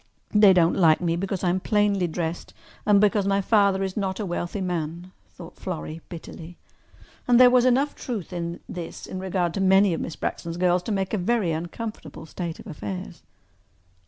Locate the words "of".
9.93-10.01, 12.59-12.65